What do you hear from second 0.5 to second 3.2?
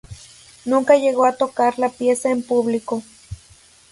Nunca llegó a tocar la pieza en público.